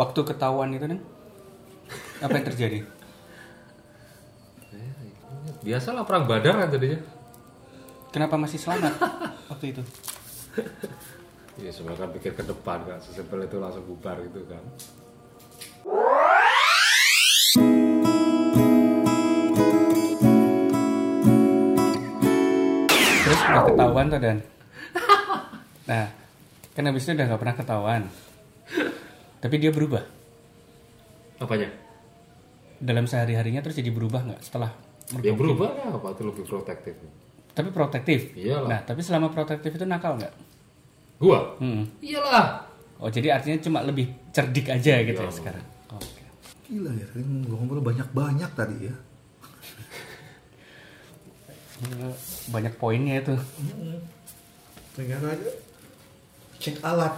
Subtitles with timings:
[0.00, 1.00] waktu ketahuan itu kan
[2.24, 2.78] apa yang terjadi?
[5.60, 7.00] Biasalah perang badar kan tadinya.
[8.08, 8.96] Kenapa masih selamat
[9.52, 9.82] waktu itu?
[11.60, 14.64] Ya sebenarnya kan pikir ke depan kan, sesimpel itu langsung bubar gitu kan.
[23.20, 24.38] Terus udah ketahuan tuh dan.
[25.84, 26.06] Nah,
[26.72, 28.02] kan habis itu udah nggak pernah ketahuan.
[29.40, 30.04] Tapi dia berubah
[31.38, 31.72] Apanya?
[32.76, 34.72] dalam sehari harinya terus jadi berubah nggak setelah
[35.10, 35.36] Ya mergoki?
[35.36, 36.94] berubah lah, apa itu lebih protektif.
[37.50, 38.20] Tapi protektif.
[38.32, 38.68] Iyalah.
[38.70, 40.32] Nah, tapi selama protektif itu nakal nggak?
[41.18, 41.58] Gua?
[41.58, 41.82] Hmm.
[41.98, 42.62] Iyalah.
[42.96, 45.64] Oh, jadi artinya cuma lebih cerdik aja gitu ya sekarang.
[45.90, 46.22] Oke.
[46.68, 48.94] Gila ya, tadi ngobrol banyak-banyak tadi ya.
[52.48, 53.34] Banyak poinnya itu.
[54.92, 55.50] Ternyata aja
[56.60, 57.14] cek alat.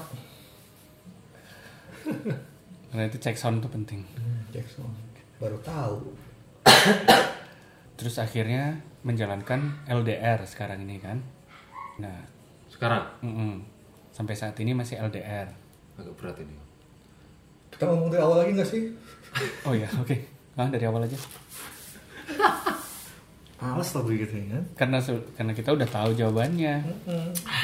[2.91, 4.01] Karena itu cek sound itu penting.
[4.53, 4.93] Cek sound.
[5.41, 6.13] Baru tahu.
[7.97, 11.19] Terus akhirnya menjalankan LDR sekarang ini kan.
[11.99, 12.19] Nah,
[12.69, 13.63] Sekarang mm-mm.
[14.11, 15.47] sampai saat ini masih LDR.
[15.93, 16.57] agak berat ini.
[17.71, 18.83] Kita ngomong dari awal lagi nggak sih?
[19.69, 20.17] Oh ya, oke.
[20.61, 21.17] Ah, dari awal aja.
[23.63, 24.65] Males lah begitu ya kan?
[24.75, 24.99] Karena
[25.39, 26.83] karena kita udah tahu jawabannya.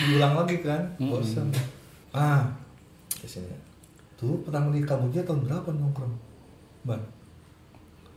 [0.07, 0.81] Diulang lagi kan?
[0.97, 1.51] Bosan.
[2.15, 2.47] Ah,
[3.11, 3.27] di
[4.19, 6.15] Tuh pertama di Kamboja tahun berapa nongkrong?
[6.83, 6.99] Ban.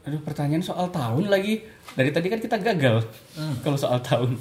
[0.02, 1.62] Aduh, pertanyaan soal tahun lagi.
[1.94, 3.06] Dari tadi kan kita gagal
[3.62, 4.34] kalau soal tahun.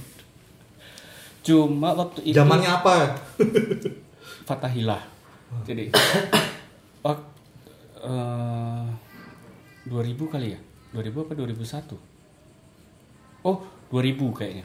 [1.44, 3.12] Cuma waktu itu Zamannya apa?
[4.48, 5.04] Fatahillah.
[5.68, 5.92] Jadi
[7.04, 7.28] wak-
[8.00, 8.86] eh,
[9.84, 10.60] 2000 kali ya?
[10.96, 11.92] 2000 apa 2001?
[13.44, 13.60] Oh,
[13.92, 14.64] 2000 kayaknya.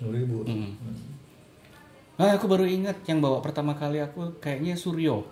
[0.00, 0.48] 2000.
[0.48, 0.72] Mm.
[2.16, 5.24] Ah, aku baru ingat yang bawa pertama kali aku kayaknya Suryo.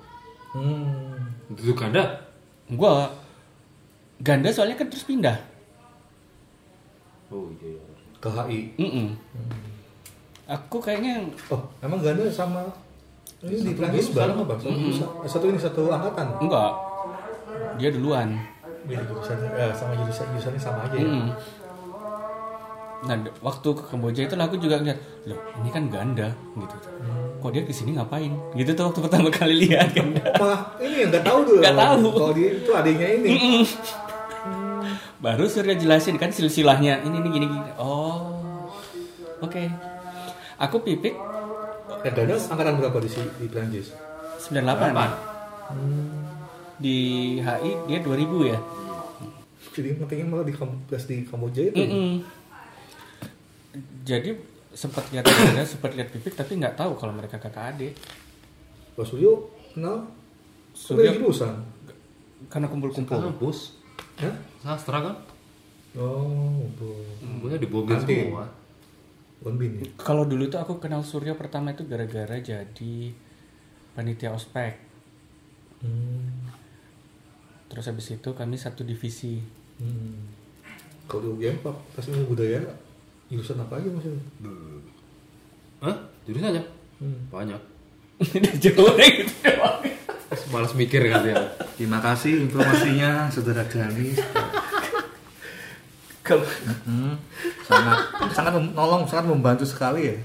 [0.50, 1.54] Hmm.
[1.54, 2.02] Itu ganda?
[2.70, 3.10] Gua
[4.18, 5.38] ganda soalnya kan terus pindah.
[7.30, 7.78] Oh iya.
[7.78, 7.82] iya.
[8.20, 8.58] Ke HI.
[8.76, 9.08] Mm-mm.
[10.50, 12.66] Aku kayaknya Oh, emang ganda sama
[13.40, 14.55] ini di Prancis bareng apa?
[14.60, 14.77] Satu,
[15.24, 16.27] satu ini satu angkatan.
[16.42, 16.72] enggak.
[17.80, 18.36] Dia duluan.
[18.84, 21.06] Beda jurusan, eh, sama jurusan jurusannya sama aja ya.
[21.06, 21.28] Mm-mm.
[23.00, 26.77] Nah, waktu ke Kamboja itu aku juga ngeliat, loh ini kan ganda gitu.
[27.40, 28.28] Kok dia ke sini ngapain?
[28.52, 30.20] Gitu tuh waktu pertama kali lihat ganda.
[30.36, 31.60] Malah ini yang nggak tahu dulu.
[31.64, 32.08] Nggak tahu.
[32.12, 33.33] Kalau dia itu adiknya ini.
[35.20, 37.00] Baru Surya jelasin kan silsilahnya.
[37.00, 37.72] Ini ini gini gini.
[37.80, 38.36] Oh,
[39.40, 39.64] oke.
[40.60, 41.16] Aku pipik
[42.00, 43.92] Eh, Ganda angkatan berapa di di Prancis?
[44.40, 46.96] 98 di
[47.44, 48.56] HI dia 2000 ya.
[49.77, 50.56] Jadi pentingnya malah di
[51.05, 51.77] di Kamboja itu.
[51.77, 52.39] Mm-mm.
[54.03, 54.35] Jadi
[54.70, 57.95] sempat lihat ganda, sempat lihat pipik tapi nggak tahu kalau mereka kakak adik.
[58.95, 60.07] Pak Suryo kenal?
[60.75, 61.55] Suryo- jurusan.
[62.51, 63.19] Karena kumpul-kumpul.
[63.19, 63.79] Kampus.
[64.19, 64.35] Hah?
[64.63, 65.17] Sastra kan?
[65.98, 66.91] Oh, bu.
[67.19, 68.31] Kampusnya dibogel Nanti.
[68.31, 68.47] semua.
[69.41, 69.87] Bonbin ya.
[69.97, 72.95] Kalau dulu tuh aku kenal Suryo pertama itu gara-gara jadi
[73.97, 74.77] panitia ospek.
[75.81, 76.52] Hmm.
[77.73, 79.41] Terus habis itu kami satu divisi.
[79.81, 80.29] Hmm.
[81.08, 82.61] Kalau di UGM Pak, pas ilmu budaya
[83.30, 84.23] jurusan apa aja maksudnya?
[85.80, 85.96] Hah?
[86.27, 86.63] Jurusan aja?
[86.98, 87.18] Hmm.
[87.30, 87.61] Banyak.
[88.63, 89.35] Jauh gitu.
[90.51, 91.39] Malas mikir kan dia.
[91.79, 94.14] Terima kasih informasinya, saudara Jani.
[96.20, 96.45] Kalau
[97.67, 97.98] sangat
[98.30, 100.17] sangat menolong, sangat membantu sekali ya.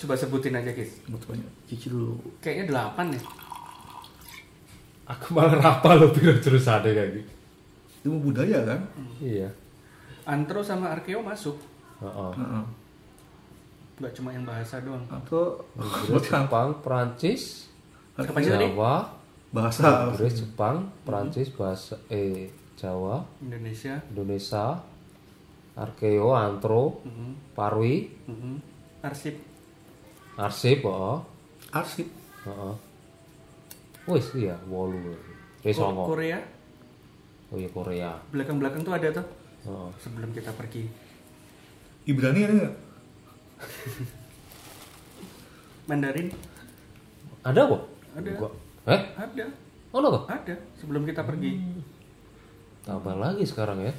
[0.00, 1.00] coba sebutin aja guys.
[1.06, 1.48] Banyak.
[1.68, 2.16] Cici dulu.
[2.40, 3.20] Kayaknya delapan ya.
[5.16, 7.32] Aku malah rapal loh biro jurusannya kayak gitu.
[8.08, 8.80] Ilmu budaya kan?
[9.20, 9.48] Iya.
[10.30, 11.58] Antro sama Arkeo masuk.
[11.98, 12.32] Heeh.
[12.38, 12.64] Heeh.
[13.98, 15.02] Nggak cuma yang bahasa doang.
[15.10, 17.42] Atau Inggris, Jepang, Perancis?
[18.16, 18.94] Jawa,
[19.50, 22.48] bahasa Inggris, Jepang, Perancis, bahasa eh
[22.78, 23.98] Jawa, Indonesia.
[24.08, 24.78] Indonesia,
[25.76, 27.52] Arkeo, Antro, Mhm.
[27.52, 28.54] Parwi, Mhm.
[29.00, 29.36] Arsip.
[30.36, 31.18] Arsip, heeh.
[31.72, 32.08] arsip.
[32.44, 32.74] Heeh.
[34.08, 35.12] Wis iya, wolu.
[36.08, 36.40] Korea.
[37.52, 38.10] Oh iya Korea.
[38.32, 39.26] Belakang-belakang tuh ada tuh.
[39.60, 39.88] Heeh.
[39.98, 40.88] Sebelum kita pergi.
[42.02, 42.74] Ibrani ada nggak?
[45.86, 46.28] Mandarin.
[47.42, 47.82] Ada kok?
[48.14, 48.30] Ada.
[48.34, 49.00] Gua- Eh?
[49.14, 49.44] Ada.
[49.90, 50.24] Ada kok?
[50.26, 50.54] Ada.
[50.74, 51.60] Sebelum kita pergi.
[52.80, 53.92] Tambah lagi sekarang ya.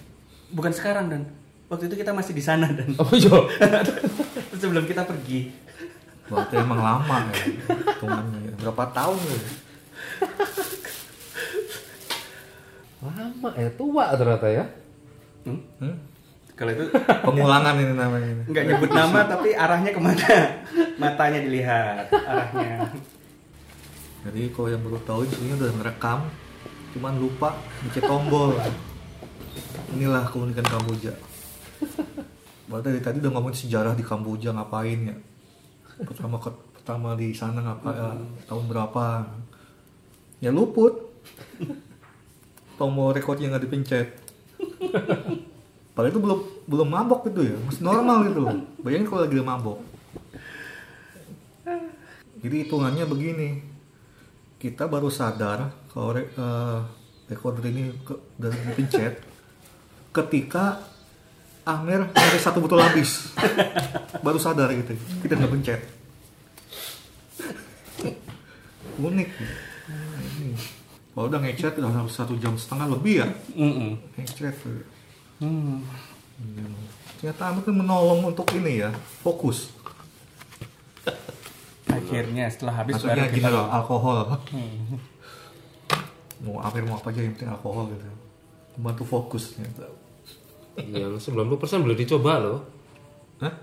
[0.51, 1.21] Bukan sekarang dan.
[1.67, 2.89] Waktu itu kita masih di sana dan.
[3.01, 3.47] Apa yo?
[4.61, 5.53] Sebelum kita pergi.
[6.25, 7.43] Berarti emang lama ya.
[7.69, 8.53] Hitungannya ya.
[8.57, 9.39] Berapa tahun ya?
[13.01, 14.65] Lama ya, tua ternyata ya.
[15.45, 15.61] Hmm?
[15.81, 15.95] Hmm?
[16.53, 16.85] Kalau itu
[17.25, 18.27] Pengulangan ini namanya.
[18.29, 18.43] ini.
[18.45, 20.29] nggak nyebut nama tapi arahnya ke mana?
[21.01, 22.85] Matanya dilihat arahnya.
[24.21, 26.29] Jadi kalau yang baru tahu ini udah ngerekam,
[26.93, 28.53] cuman lupa mencet tombol.
[29.97, 31.17] Inilah keunikan Kamboja.
[32.69, 35.17] Padahal dari tadi udah ngomongin sejarah di Kamboja ngapain ya.
[36.05, 36.37] Pertama
[36.77, 38.09] pertama di sana ngapa ya,
[38.45, 39.05] tahun berapa.
[40.39, 41.09] Ya luput.
[42.77, 44.07] Tombol rekornya nggak dipencet.
[45.95, 46.39] Padahal itu belum
[46.71, 48.41] belum mabok gitu ya, masih normal gitu.
[48.79, 49.79] Bayangin kalau lagi mabok.
[52.41, 53.49] Jadi hitungannya begini,
[54.57, 56.79] kita baru sadar kalau re, eh,
[57.29, 59.13] recorder ini ke, udah dipencet
[60.11, 60.85] ketika
[61.61, 63.29] Amer nyari satu botol habis
[64.25, 65.81] baru sadar gitu kita nggak pencet
[69.01, 69.70] unik ini.
[71.11, 73.99] Kalau udah ngechat udah satu jam setengah lebih ya Mm-mm.
[74.15, 74.83] ngechat tuh.
[75.41, 75.81] Hmm.
[77.17, 78.89] ternyata Amer tuh menolong untuk ini ya
[79.21, 79.73] fokus
[81.91, 84.17] Akhirnya setelah habis maksudnya baru gini kita loh alkohol
[84.51, 84.95] Hmm.
[86.41, 88.07] mau Amer mau apa aja yang penting alkohol gitu
[88.71, 89.91] membantu fokus ternyata.
[90.79, 92.59] Yang 90% boleh dicoba loh.
[93.43, 93.53] Hah?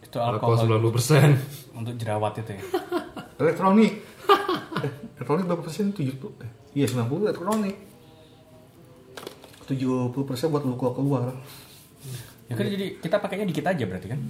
[0.00, 1.76] itu Alkohol alkohol 90%.
[1.76, 2.62] untuk jerawat itu ya.
[3.36, 3.92] elektronik
[4.80, 7.76] eh, elektronik berapa persen tujuh puluh eh, iya sembilan puluh elektronik
[9.64, 11.32] tujuh puluh persen buat lu keluar
[12.44, 14.20] Ya kan jadi kita pakainya dikit aja berarti kan.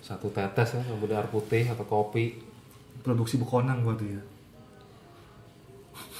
[0.00, 2.40] Satu tetes ya, kemudian air putih atau kopi.
[3.02, 4.22] produksi bekonang berarti ya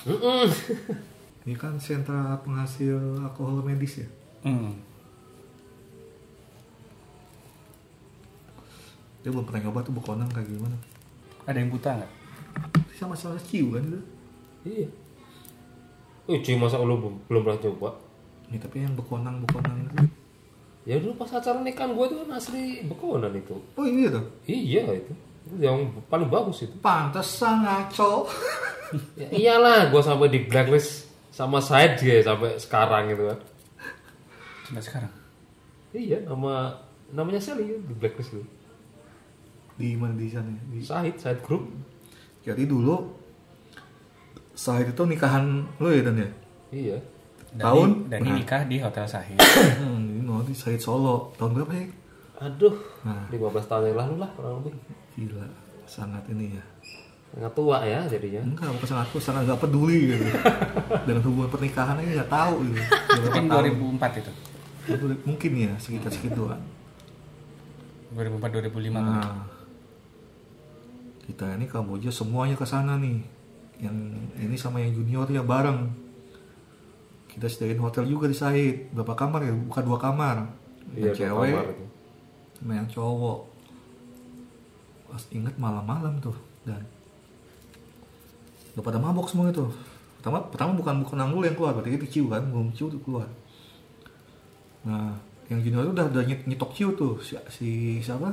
[0.04, 0.50] Mm-mm.
[1.46, 4.08] ini kan sentra penghasil alkohol medis ya
[4.42, 4.74] Hmm.
[9.22, 10.74] dia belum pernah nyoba tuh bekonang kayak gimana
[11.46, 12.12] Ada yang buta nggak?
[12.92, 14.00] sama sama ciu kan itu
[14.62, 14.88] Iya.
[16.32, 17.88] Eh, cuy masa lu belum, belum pernah coba?
[18.44, 19.96] ini tapi yang bekonang bekonang itu
[20.82, 23.54] Ya dulu pas acara nikahan gue tuh kan asli bekonan itu.
[23.54, 25.12] oh ini tuh Iya itu.
[25.42, 26.74] Itu yang paling bagus itu.
[26.78, 28.26] pantesan ngaco
[29.14, 33.38] Ya, iyalah, gue sampai di blacklist sama Said dia sampai sekarang gitu kan.
[34.68, 35.12] Sampai sekarang.
[35.92, 36.76] Iya, nama
[37.08, 38.44] namanya Sally di blacklist itu.
[39.72, 40.62] di mana di sana ya?
[40.68, 41.72] di Said, Said Group.
[42.42, 43.16] jadi dulu
[44.52, 45.44] Sahid itu nikahan
[45.76, 46.28] lu ya dan ya
[46.70, 46.96] Iya.
[47.52, 47.88] Dani, Tahun?
[48.06, 48.34] Dani Nah.
[48.34, 49.36] nikah di Hotel Sahid.
[49.80, 51.86] hmm, ini mau di Sahid Solo tahun berapa ya
[52.42, 53.28] Aduh, Nah.
[53.28, 54.72] 15 tahun yang lalu lah kurang lebih.
[55.14, 55.44] gila
[55.84, 56.64] sangat ini ya
[57.28, 58.40] Sangat tua ya jadinya.
[58.42, 60.24] enggak bukan sangat aku sangat nggak peduli gitu
[61.06, 62.80] dengan hubungan pernikahan ini nggak tahu gitu
[63.20, 63.64] Mungkin tahun.
[64.00, 64.32] 2004 itu.
[64.84, 66.60] Itu mungkin ya sekitar segituan
[68.10, 68.92] 2004 2005 kali.
[68.92, 69.48] nah
[71.22, 73.22] kita ini Kamboja semuanya ke sana nih
[73.82, 73.96] yang
[74.38, 75.90] ini sama yang junior ya bareng.
[77.26, 79.52] Kita sediain hotel juga di Sahid berapa kamar ya?
[79.52, 80.46] Bukan dua kamar.
[80.94, 81.84] Yang Iya, cewek kamar itu.
[82.60, 83.38] sama yang cowok.
[85.10, 86.80] Pas inget malam-malam tuh dan.
[88.72, 89.64] Udah pada mabok semua itu.
[90.20, 92.44] Pertama pertama bukan bukan dulu yang keluar berarti itu ciu kan?
[92.46, 93.26] Belum ciu tuh keluar.
[94.86, 95.16] Nah
[95.50, 97.18] yang junior itu udah udah nyet- nyetok ciu tuh.
[97.20, 97.68] Si, si
[97.98, 98.30] siapa?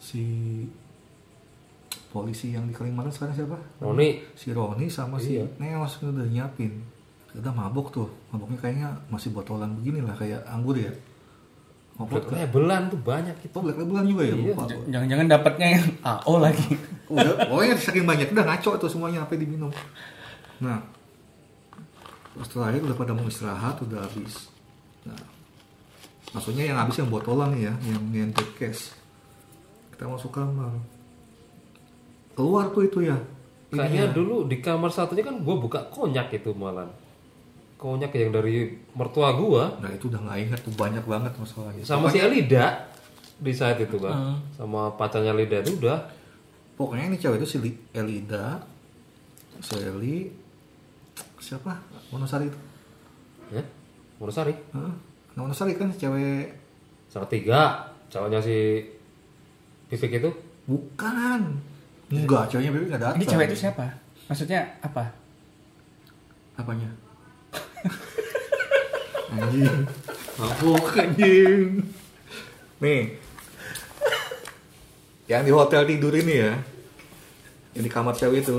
[0.00, 0.22] Si
[2.10, 4.18] polisi yang di Kalimantan sekarang siapa Roni.
[4.34, 5.46] si Roni sama si Iya.
[5.62, 6.82] Neos kan udah nyiapin
[7.30, 10.90] udah mabok tuh maboknya kayaknya masih botolan begini lah kayak anggur ya
[11.94, 13.54] mabok Black Labelan tuh banyak gitu.
[13.54, 14.32] Oh, black labelan juga ya?
[14.32, 14.54] Iya.
[14.88, 16.72] Jangan-jangan dapatnya yang AO lagi.
[17.12, 19.68] Udah, pokoknya saking banyak udah ngaco tuh semuanya apa diminum.
[20.64, 20.80] Nah,
[22.40, 24.48] setelah itu udah pada mau istirahat udah habis.
[25.04, 25.18] Nah,
[26.32, 28.94] maksudnya yang habis yang botolan ya, yang yang cash.
[29.92, 30.72] Kita masuk kamar.
[32.40, 33.16] Keluar tuh itu ya.
[33.68, 34.16] Kayaknya Ininya.
[34.16, 36.88] dulu di kamar satunya kan gue buka konyak itu malam.
[37.76, 41.80] Konyak yang dari mertua gua Nah itu udah nggak ingat tuh banyak banget masalahnya.
[41.80, 42.88] sama si Elida
[43.36, 44.36] di saat itu kan.
[44.52, 45.96] Sama pacarnya Lida itu udah
[46.74, 48.56] Pokoknya ini cewek itu si Li- Elida,
[49.60, 50.32] Sally,
[51.38, 51.76] siapa?
[52.08, 52.58] Monosari itu.
[53.50, 53.60] ya
[54.16, 54.56] Monosari.
[54.72, 54.80] Hah?
[54.80, 54.92] Nah,
[55.38, 56.56] Monosari kan cewek
[57.06, 58.80] Sama tiga cowoknya si
[59.88, 60.30] Vivek itu
[60.64, 61.69] Bukan.
[62.10, 63.22] Enggak, ceweknya Bebe enggak datang.
[63.22, 63.86] Ini cewek itu siapa?
[64.26, 65.14] Maksudnya apa?
[66.58, 66.90] Apanya?
[69.34, 69.86] anjing.
[70.34, 71.86] Mabuk anjing.
[72.82, 73.02] Nih.
[75.30, 76.52] Yang di hotel tidur ini ya.
[77.78, 78.58] Yang di kamar cewek itu.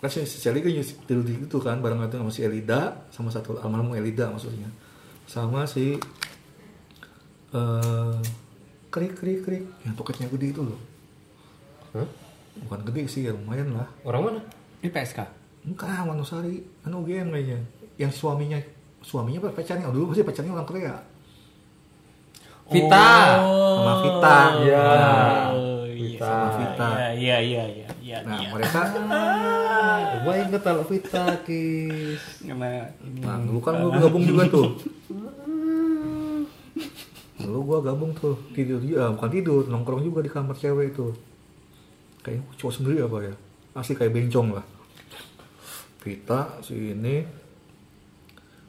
[0.00, 0.72] Kan si Sally kan
[1.04, 4.72] tidur di itu kan bareng itu sama si Elida sama satu almarhum Elida maksudnya.
[5.28, 6.00] Sama si
[7.52, 8.16] eh
[8.88, 10.80] krik krik krik yang toketnya gede itu loh.
[11.94, 12.08] Hah?
[12.66, 13.88] Bukan gede sih, ya lumayan lah.
[14.06, 14.40] orang mana?
[14.82, 15.20] Ini PSK.
[15.66, 16.62] Enggak, Manusari.
[16.86, 17.58] Anu UGM kayaknya.
[18.00, 18.58] Yang suaminya
[19.00, 19.88] suaminya apa pacarnya?
[19.88, 20.94] Oh, dulu masih pacarnya orang Korea.
[22.70, 23.10] Vita.
[23.42, 24.38] Sama Vita.
[24.62, 24.86] Iya.
[25.52, 25.84] Oh.
[25.88, 26.26] Vita.
[26.26, 26.88] Sama Vita.
[26.96, 28.48] Iya, iya, iya, iya, Iya, nah iya.
[28.50, 28.80] mereka
[30.26, 32.20] Gua inget kalau Vitakis.
[32.42, 32.90] Karena
[33.22, 34.66] nah dulu kan gue gabung juga tuh
[37.40, 41.08] dulu gue gabung tuh tidur juga bukan tidur nongkrong juga di kamar cewek itu
[42.20, 43.34] kayaknya cowok sendiri apa ya?
[43.76, 44.64] Asli kayak bencong lah.
[46.00, 47.20] Vita si ini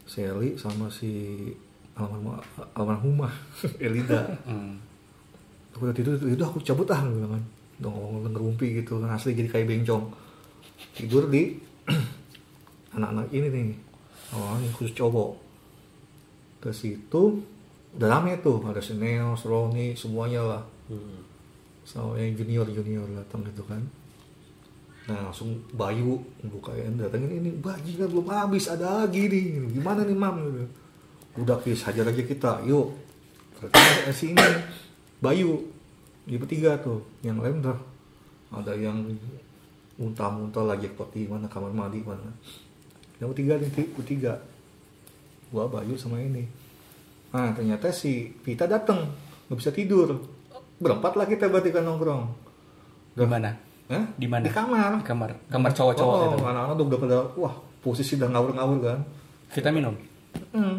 [0.04, 1.40] Sally sama si
[1.96, 2.44] almarhumah
[2.76, 3.32] almarhumah
[3.86, 4.28] Elida.
[4.44, 4.76] Hmm.
[5.72, 7.44] aku udah tidur itu aku cabut ah gitu kan.
[7.82, 10.12] Ngomong ngerumpi gitu kan asli jadi kayak bencong.
[10.92, 11.56] Tidur di
[12.96, 13.78] anak-anak ini nih
[14.36, 15.32] oh ini khusus cowok.
[16.60, 17.40] Ke situ
[17.92, 20.64] udah rame tuh ada si Neos, Roni semuanya lah
[21.82, 23.82] sama yang junior junior datang gitu kan.
[25.10, 29.74] Nah langsung Bayu bukain datangin ini bajingan belum habis ada lagi nih.
[29.74, 30.38] Gimana nih mam?
[30.40, 30.68] Gitu.
[31.32, 32.92] udah kis hajar aja kita yuk.
[33.58, 34.48] Ternyata si ini
[35.24, 35.64] Bayu
[36.28, 37.80] di bertiga tuh yang lain udah.
[38.52, 39.00] Ada yang
[39.96, 42.30] muntah-muntah lagi di mana kamar mandi mana.
[43.18, 44.34] Yang bertiga nih ti- bertiga.
[45.50, 46.46] Gua Bayu sama ini.
[47.32, 49.08] Nah ternyata si Vita datang
[49.48, 50.20] nggak bisa tidur
[50.82, 52.24] berempat lah kita berarti kan nongkrong
[53.12, 53.52] Di mana?
[53.88, 54.04] Hah?
[54.14, 54.42] Di mana?
[54.42, 55.30] di kamar Di kamar.
[55.48, 56.38] Kamar cowok-cowok oh, itu.
[56.44, 59.00] anak-anak tuh udah pada wah posisi udah ngawur-ngawur kan
[59.50, 59.94] Kita minum.
[60.50, 60.76] hmm.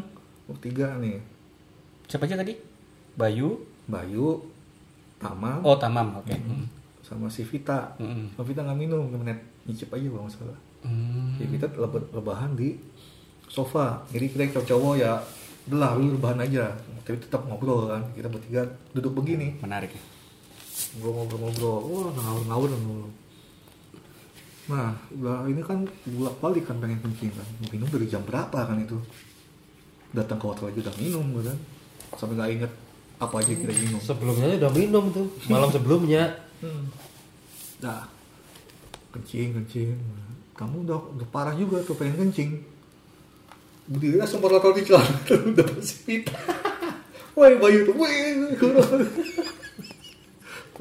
[0.46, 1.20] bertiga nih
[2.04, 2.52] Siapa aja tadi?
[3.14, 3.56] Bayu.
[3.84, 4.36] Bayu
[5.16, 6.18] Tama Oh, Tamam.
[6.18, 6.34] Oke.
[6.34, 6.66] Hmm.
[7.00, 8.32] sama si Vita Hmm.
[8.32, 11.36] sama Vita nggak minum net nyicip aja kalau nggak salah Hmm.
[11.36, 12.74] si Vita leba- rebahan di
[13.44, 15.20] sofa jadi kita cowok-cowok ya
[15.64, 18.62] belah lu rebahan aja tapi tetap ngobrol kan kita bertiga
[18.94, 20.02] duduk begini Menarik ya.
[21.02, 22.70] ngobrol-ngobrol wah ngawur-ngawur
[24.70, 28.78] nah udah ini kan bolak balik kan pengen kencing kan minum dari jam berapa kan
[28.78, 28.94] itu
[30.14, 31.58] datang ke hotel aja udah minum kan
[32.14, 32.72] sampai nggak inget
[33.22, 35.26] apa aja kita minum Sebelumnya udah minum tuh.
[35.46, 36.42] Malam sebelumnya.
[36.58, 36.90] Hmm.
[37.78, 38.02] Nah,
[39.14, 39.94] kencing, kencing.
[40.58, 42.58] Kamu udah, udah parah juga tuh pengen kencing.
[43.86, 45.22] Berdiri langsung merotol di celana
[45.54, 46.26] udah bersipit.
[47.32, 48.12] Woi bayu tuh, woi.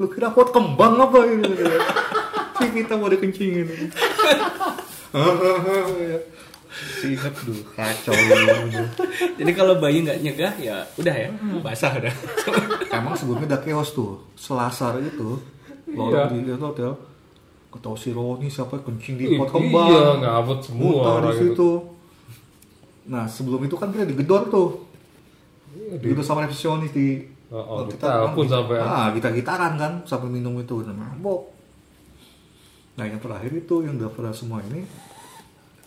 [0.00, 1.46] Lu kira pot kembang apa ini?
[2.58, 3.68] Si kita mau dikencingin.
[6.72, 8.16] si inget tuh kacau.
[9.36, 11.28] Jadi kalau Bayu nggak nyegah ya udah ya,
[11.60, 12.14] basah udah.
[12.88, 14.24] Emang sebelumnya udah chaos tuh.
[14.34, 15.36] Selasar itu.
[15.88, 16.28] Iya.
[16.32, 16.92] Lalu di itu hotel.
[17.72, 19.88] Ketau si Roni siapa kencing di pot kembang.
[19.88, 21.52] Iya, ngabut semua Muntah di orang situ.
[21.52, 21.70] itu.
[23.08, 24.91] Nah sebelum itu kan kita digedor tuh.
[25.92, 27.20] Di- Digedor sama resepsionis di.
[27.52, 31.52] Oh, oh, waktu ditelepon kan, sampai- Ah kita gitaran kan sambil minum itu nah, mabok.
[32.96, 34.88] Nah yang terakhir itu yang udah pernah semua ini.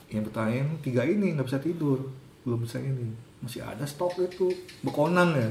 [0.09, 2.05] Yang bertanya tiga ini nggak bisa tidur.
[2.45, 3.09] Belum bisa ini.
[3.41, 4.53] Masih ada stok itu.
[4.85, 5.49] Bekonang ya.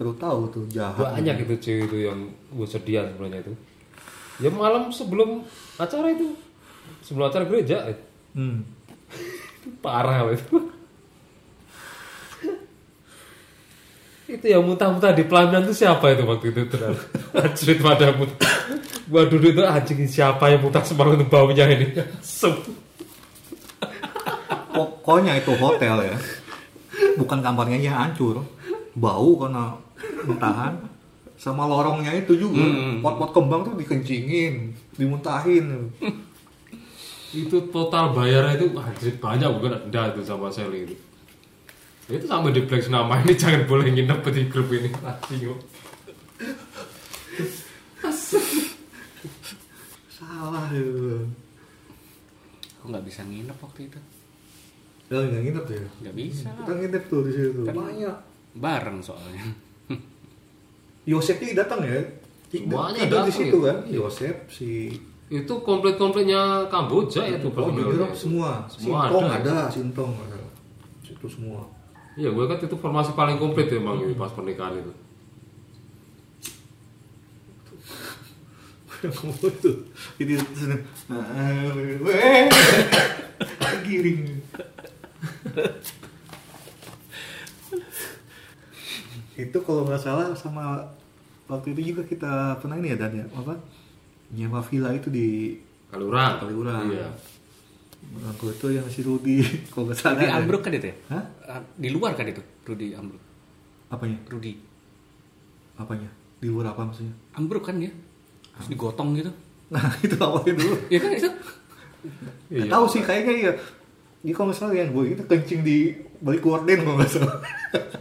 [0.00, 0.96] Baru tahu tuh jahat.
[1.12, 3.54] Banyak itu cewek itu yang gue sedian sebenarnya itu.
[4.38, 5.44] Ya malam sebelum
[5.76, 6.32] acara itu.
[7.04, 7.84] Sebelum acara gereja.
[8.32, 8.64] Hmm.
[9.84, 10.77] Parah itu.
[14.28, 17.00] Itu yang muntah-muntah di pelaminan itu siapa itu waktu itu terang
[17.32, 18.54] Anjrit pada muntah
[19.08, 21.96] gua duduk itu anjing siapa yang muntah semalam itu baunya ini
[24.78, 26.16] Pokoknya itu hotel ya.
[27.18, 28.46] Bukan kamarnya aja hancur.
[28.94, 29.74] Bau karena
[30.22, 30.78] muntahan.
[31.34, 32.62] Sama lorongnya itu juga.
[33.02, 35.90] Pot-pot kembang tuh dikencingin, dimuntahin.
[37.28, 40.96] itu total bayarnya itu anjrit banyak bukan denda itu sama Sally itu
[42.08, 45.60] itu sampai di flex nama ini jangan boleh nginep di grup ini anjing kok.
[50.08, 51.28] Salah itu.
[52.78, 53.98] Aku nggak bisa nginep waktu itu.
[55.08, 55.82] Ya nggak nginep ya.
[56.02, 56.48] Nggak bisa.
[56.50, 57.60] Kita nginep tuh di situ.
[57.64, 58.16] Kan- Banyak.
[58.54, 59.44] Bareng soalnya.
[61.04, 61.96] Yosep ini datang ya.
[62.48, 63.66] Semuanya Tidur di situ ya.
[63.68, 63.78] kan.
[63.86, 64.96] Yosep si
[65.28, 67.68] itu komplit-komplitnya Kamboja ya tuh Oh,
[68.16, 68.64] semua.
[68.66, 69.36] Semua Sintong ada.
[69.44, 70.40] ada, Sintong ada.
[71.04, 71.60] Situ semua.
[72.18, 74.92] Iya, gue kan itu formasi paling komplit ya emang itu pas pernikahan itu.
[78.98, 79.30] kamu
[79.62, 79.78] tuh
[83.86, 84.42] giring
[89.38, 90.82] itu kalau nggak salah sama
[91.46, 93.54] waktu itu juga kita pernah ini ya Dan ya apa
[94.34, 95.54] nyewa villa itu di
[95.88, 96.36] Kaliurang.
[96.36, 96.84] Kaliurang.
[96.92, 97.08] Iya.
[98.20, 100.36] Aku itu yang si Rudi kalau nggak salah Rudi ya.
[100.36, 100.96] Ambruk kan itu ya?
[101.10, 101.24] Hah?
[101.46, 103.22] Ah, Di luar kan itu, Rudi Ambruk.
[103.88, 104.52] apanya Rudi
[105.74, 107.88] apanya di luar apa maksudnya Ambruk kan dia.
[108.54, 109.30] Terus digotong gitu.
[109.68, 111.28] nah itu awalnya dulu Iya kan itu?
[112.48, 113.52] Nggak tahu sih kayaknya ya
[114.18, 115.76] ini kalau nggak salah yang gue itu kencing di
[116.18, 117.38] balik gorden kalau nggak salah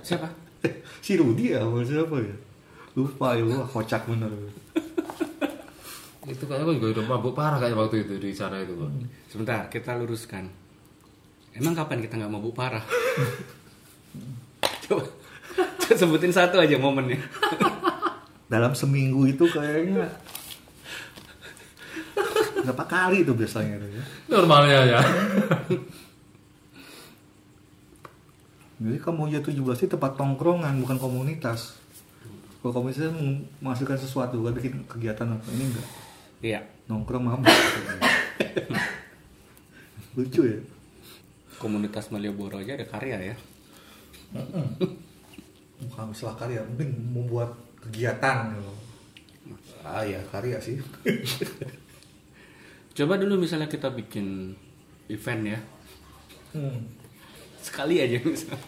[0.01, 0.27] Siapa?
[1.05, 2.35] si Rudi ya apa siapa ya
[2.97, 4.31] lupa ya wah kocak bener
[6.27, 8.91] Itu kayaknya gue juga udah mabuk parah kayak waktu itu di sana itu, Pak.
[9.31, 10.51] Sebentar, kita luruskan.
[11.55, 12.83] Emang kapan kita nggak mabuk parah?
[14.85, 15.07] coba,
[15.55, 17.15] coba sebutin satu aja momennya.
[18.51, 20.11] Dalam seminggu itu kayaknya
[22.67, 24.03] berapa kali itu biasanya itu ya.
[24.27, 24.99] Normalnya ya.
[28.77, 31.79] Jadi Kamboja 17 itu tempat tongkrongan bukan komunitas.
[32.59, 33.07] Kalau komunitas
[33.63, 35.87] menghasilkan sesuatu kan bikin kegiatan apa ini enggak
[36.41, 36.61] Iya.
[36.87, 37.49] nongkrong mabuk.
[40.17, 40.59] Lucu ya.
[41.57, 43.35] Komunitas Malioboro aja ada karya ya.
[45.77, 47.49] Bukan istilah karya, mungkin membuat
[47.81, 48.73] kegiatan gitu.
[49.81, 50.77] Ah ya karya sih.
[52.97, 54.53] Coba dulu misalnya kita bikin
[55.09, 55.59] event ya.
[56.53, 56.81] Hmm.
[57.61, 58.61] Sekali aja misalnya.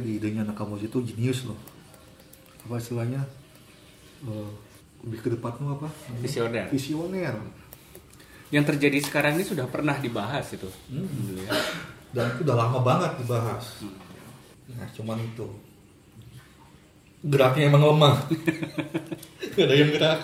[0.00, 1.58] Di idenya anak kamu itu jenius loh.
[2.64, 3.20] Apa istilahnya?
[4.24, 4.50] Eh,
[5.04, 5.88] lebih ke depan tuh apa?
[6.18, 6.66] Visioner.
[6.68, 7.34] Visioner.
[8.48, 10.70] Yang terjadi sekarang ini sudah pernah dibahas itu.
[11.34, 11.50] Ya.
[12.14, 13.82] Dan itu udah lama banget dibahas.
[14.70, 15.46] Nah, cuman itu.
[17.26, 18.16] Geraknya emang lemah.
[19.56, 20.20] Gak ada yang gerak.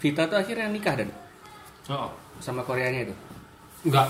[0.00, 1.10] Vita tuh akhirnya nikah dan
[1.90, 2.06] Oh,
[2.38, 3.14] sama Koreanya itu.
[3.82, 4.06] enggak.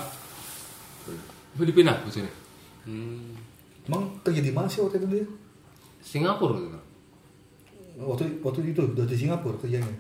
[1.57, 2.31] Filipina ke sini.
[2.85, 3.33] Hmm.
[3.89, 5.27] Emang kerja di mana sih waktu itu dia?
[6.01, 6.79] Singapura gitu.
[8.01, 9.93] Waktu waktu itu udah di Singapura kerjanya.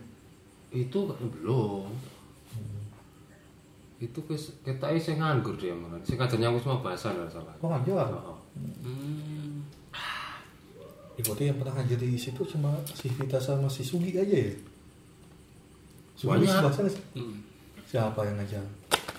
[0.70, 1.88] Itu kan belum.
[4.00, 6.00] Itu kes- kita saya nganggur dia malah.
[6.00, 7.52] Saya ngajar nyambung semua bahasa nggak salah.
[7.60, 8.08] Oh ngajar.
[8.16, 8.38] Oh.
[8.56, 9.60] Hmm.
[11.14, 14.56] Ya, berarti yang pernah ngajar di situ cuma si Vita sama si Sugi aja ya?
[16.16, 16.64] Sugi Banyak.
[16.64, 16.80] bahasa?
[17.12, 17.36] Hmm.
[17.84, 18.64] Siapa yang ngajar?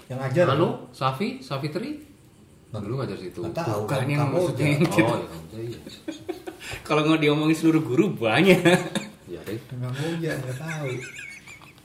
[0.09, 0.45] Yang ngajar?
[0.57, 2.01] Anu, Safi, Safitri.
[2.71, 3.43] Dulu ngajar situ.
[3.43, 3.83] Nggak tahu.
[3.83, 5.03] Bukan kan yang kamu maksudnya yang gitu.
[5.03, 5.19] Oh,
[5.51, 5.79] ya, iya.
[6.87, 8.63] Kalau nggak diomongin seluruh guru banyak.
[9.27, 9.59] Ya, deh.
[9.75, 10.87] Nggak mau ya, nggak tahu.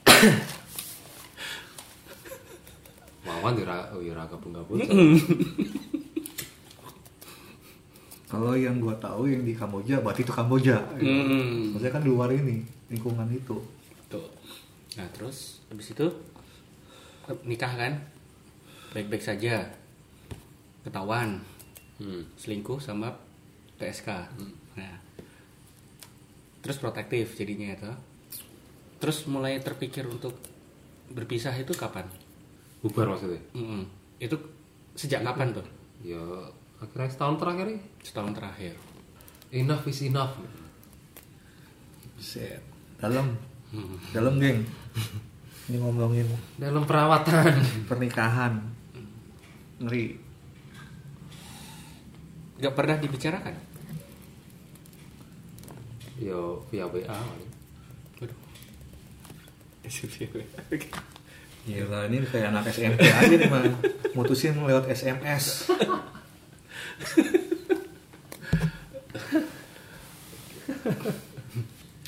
[3.26, 4.78] Wawan di ra- oh, iya, raga gabung-gabung.
[8.26, 10.82] Kalau yang gua tahu yang di Kamboja, berarti itu Kamboja.
[10.98, 11.70] Hmm.
[11.74, 12.58] Maksudnya kan di luar ini,
[12.90, 13.54] lingkungan itu.
[14.10, 14.26] Tuh.
[14.98, 16.06] Nah terus habis itu
[17.46, 17.92] nikah kan,
[18.90, 19.70] baik-baik saja,
[20.86, 21.42] ketahuan
[21.96, 22.22] Hmm.
[22.36, 23.08] selingkuh sama
[23.76, 24.08] TSK.
[24.76, 24.94] Nah,
[26.60, 27.88] terus protektif jadinya itu.
[28.96, 30.36] Terus mulai terpikir untuk
[31.08, 32.04] berpisah itu kapan?
[32.80, 33.40] Bubar maksudnya.
[33.52, 33.88] Mm-mm.
[34.16, 34.36] Itu
[34.92, 35.64] sejak kapan tuh?
[36.04, 36.20] Ya,
[36.76, 37.80] akhirnya setahun terakhir ini.
[38.00, 38.74] Setahun terakhir.
[39.48, 40.36] Enough is enough.
[42.16, 42.60] Set.
[42.96, 43.36] Dalam,
[44.12, 44.64] dalam geng.
[45.66, 47.56] Ini ngomongin Dalam perawatan.
[47.88, 48.52] pernikahan.
[49.80, 50.25] Ngeri.
[52.56, 53.54] Gak pernah dibicarakan?
[56.16, 57.20] Yo, via WA.
[58.16, 58.38] Waduh.
[61.66, 63.60] Gila, ini kayak anak SMP aja nih mah.
[64.14, 65.66] Mutusin lewat SMS.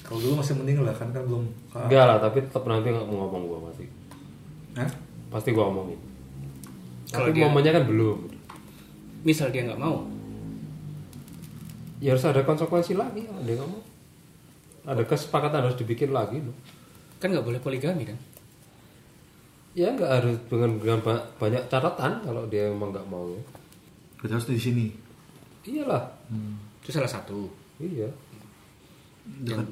[0.01, 1.45] Kalau dulu masih mending lah kan kan belum.
[1.75, 3.85] Enggak lah, tapi tetap nanti nggak mau ngomong gua pasti.
[4.79, 4.89] Hah?
[5.29, 6.01] Pasti gua omongin.
[7.13, 8.19] Kalau Tapi dia- momennya kan belum.
[9.21, 10.07] Misal dia nggak mau,
[11.99, 13.83] Ya harus ada konsekuensi lagi kalau dia nggak mau.
[14.89, 16.55] Ada kesepakatan harus dibikin lagi loh.
[17.19, 18.19] kan nggak boleh poligami kan?
[19.75, 23.27] Ya nggak harus dengan, dengan ba- banyak catatan kalau dia emang nggak mau.
[23.29, 23.43] ya.
[24.19, 24.87] Berarti harus di sini.
[25.67, 26.07] Iyalah.
[26.81, 27.51] Itu salah satu.
[27.79, 28.09] Iya.
[29.45, 29.67] Dekat.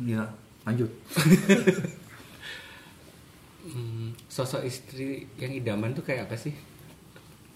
[0.00, 0.24] Iya,
[0.64, 0.88] lanjut.
[3.60, 6.54] Hmm, sosok istri yang idaman tuh kayak apa sih?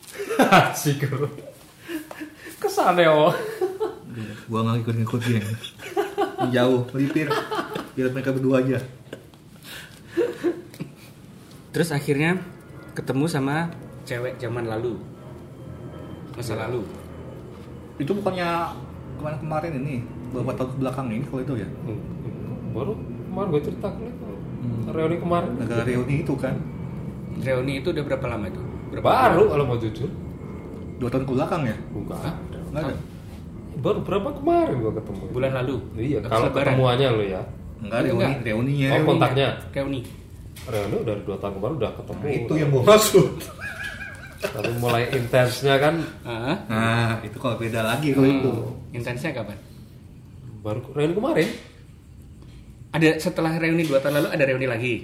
[0.69, 1.27] Asik bro.
[2.61, 3.33] Kesannya oh.
[4.47, 5.47] Gua nggak ikut-ikut geng.
[6.55, 7.29] Jauh, melipir.
[7.95, 8.79] Biar mereka berdua aja.
[11.75, 12.39] Terus akhirnya
[12.95, 13.75] ketemu sama
[14.07, 14.95] cewek zaman lalu,
[16.39, 16.87] masa lalu.
[17.99, 18.71] Itu bukannya
[19.19, 21.69] kemarin-kemarin ini, beberapa tahun ke belakang ini kalau itu ya.
[22.71, 22.95] Baru
[23.31, 24.35] kemarin gue cerita ke lu.
[24.95, 25.51] Reuni kemarin.
[25.59, 26.55] Negara reuni itu kan.
[27.43, 28.63] Reuni itu udah berapa lama itu?
[28.95, 30.11] Berapa Baru kalau mau jujur.
[31.03, 31.77] Dua tahun ke belakang ya?
[31.91, 32.19] Bukan.
[32.71, 32.95] Nggak ada.
[33.85, 35.23] Baru berapa kemarin gua ketemu.
[35.29, 35.77] Bulan lalu.
[35.95, 37.43] Iya, kalau ketemuannya lo ya.
[37.79, 38.41] Enggak, Itu reuni, enggak.
[38.43, 38.89] reuninya.
[38.91, 39.49] Oh, kontaknya.
[39.71, 40.01] Reuni.
[40.65, 42.19] Reuni udah dua tahun kemarin udah ketemu.
[42.19, 43.27] Nah, itu yang gua maksud.
[44.41, 48.51] Tapi mulai intensnya kan Ah, Nah, itu kalau beda lagi kalau itu.
[48.91, 49.57] intensnya kapan?
[50.61, 51.49] baru reuni kemarin.
[52.91, 54.95] Ada setelah reuni dua tahun lalu ada reuni lagi.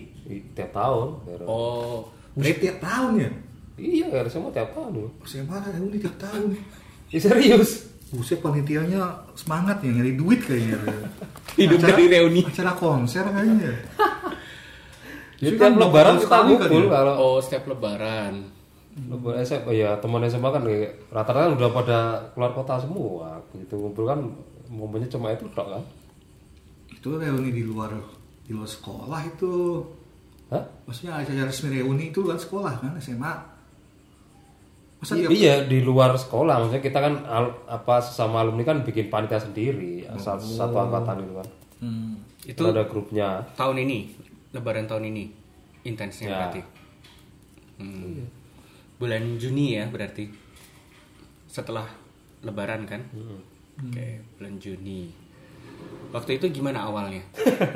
[0.54, 1.08] Tiap tahun.
[1.42, 3.30] Oh, Buset tiap tahun ya?
[3.76, 5.08] Iya, harusnya mau tiap tahun dulu.
[5.22, 6.56] Saya mana reuni tiap tahun?
[7.10, 7.89] Ya serius.
[8.10, 10.78] Buset panitianya semangat ya nyari duit kayaknya.
[11.58, 12.40] Hidup Acara- dari reuni.
[12.42, 13.70] Acara konser kayaknya.
[15.40, 16.90] Jadi Kan lebaran kita kan ngumpul ya?
[16.92, 18.44] kalau Oh, setiap lebaran.
[19.00, 21.98] lebaran SMA ya teman SMA kan kayak rata-rata udah pada
[22.34, 23.40] keluar kota semua.
[23.54, 24.20] Gitu ngumpul kan
[24.68, 25.82] momennya cuma itu tok kan.
[26.90, 27.94] Itu reuni di luar
[28.42, 29.80] di luar sekolah itu.
[30.50, 30.66] Hah?
[30.84, 33.59] Maksudnya acara resmi reuni itu luar sekolah kan SMA.
[35.00, 39.08] Masa tiap iya di luar sekolah maksudnya kita kan al- apa sesama alumni kan bikin
[39.08, 41.48] panitia sendiri satu, satu angkatan itu kan
[41.80, 42.12] Hmm.
[42.42, 44.12] Itu Kan ada grupnya tahun ini,
[44.52, 45.32] lebaran tahun ini.
[45.82, 46.36] Intensnya Ya.
[46.38, 46.60] berarti.
[47.78, 48.28] Hmm.
[48.96, 50.28] Bulan Juni ya berarti.
[51.46, 51.88] Setelah
[52.40, 53.00] lebaran kan?
[53.78, 55.08] Oke, bulan Juni.
[56.10, 57.24] Waktu itu gimana awalnya?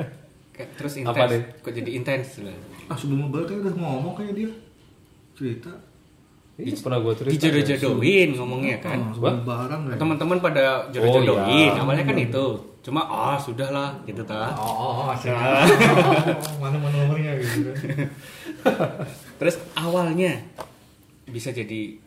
[0.53, 1.33] Kayak terus intens.
[1.59, 2.53] Kok jadi intens lah.
[2.85, 4.49] Ah sebelum lebaran kayak udah ngomong kayak dia
[5.33, 5.73] cerita.
[6.55, 8.95] Iya, pernah gue cerita Dijodoh-jodohin ngomongnya kan.
[8.97, 9.99] Ah, sebelum lebaran kayak.
[9.99, 11.67] Teman-teman pada Oh, jodoh-jodohin.
[11.67, 11.83] iya.
[11.83, 12.45] Awalnya kan itu.
[12.79, 14.55] Cuma ah sudahlah gitu ta.
[14.55, 15.67] Oh, oh, mana
[16.63, 18.07] mana nomornya gitu kan.
[19.43, 20.39] Terus awalnya
[21.27, 21.97] bisa jadi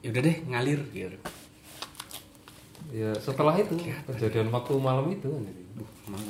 [0.00, 1.16] ya udah deh ngalir gitu.
[2.94, 3.74] ya setelah itu
[4.06, 5.62] kejadian waktu malam itu kan jadi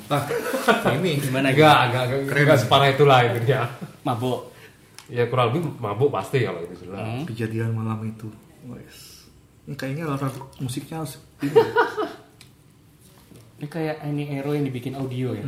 [0.09, 0.23] Ah,
[0.97, 3.67] ini Gimana enggak enggak enggak, enggak separah itulah itu ya
[4.01, 4.54] Mabuk.
[5.07, 7.23] Ya kurang lebih mabuk pasti kalau itu jelas Hmm.
[7.25, 8.27] kejadian malam itu.
[8.65, 9.29] Wes.
[9.65, 11.53] Ini kayaknya latar musiknya harus ini.
[13.55, 15.45] Ini kayak ini Aero yang dibikin audio ya.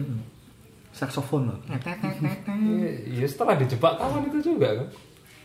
[0.90, 1.60] saksofon loh.
[1.70, 1.78] ya,
[3.06, 4.88] ya setelah dijebak kawan itu juga kan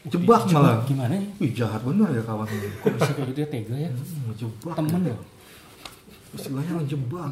[0.02, 0.82] Jebak malah.
[0.82, 1.22] Gimana ya?
[1.38, 2.68] Wih jahat bener ya kawan ini.
[2.74, 3.90] Kok bisa kayak gitu ya tega ya?
[3.90, 4.74] Hmm, Jebak.
[4.74, 5.20] Temen loh.
[6.32, 7.30] Istilahnya jebak.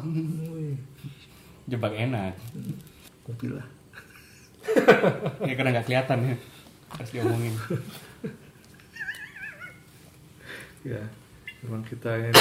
[1.65, 2.33] Jebak enak.
[3.21, 3.65] Kopi lah.
[5.41, 6.35] Ya karena nggak kelihatan ya.
[6.97, 7.55] Harus diomongin.
[10.81, 10.97] Ya,
[11.61, 12.33] memang kita ini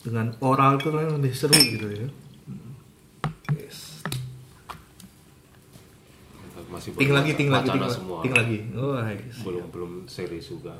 [0.00, 2.08] dengan oral itu kan lebih seru gitu ya.
[3.52, 4.00] Yes.
[6.72, 8.64] masih Ting lagi, ting lagi, ting semua ting lagi.
[8.72, 9.44] Oh, yes.
[9.44, 10.72] belum belum serius juga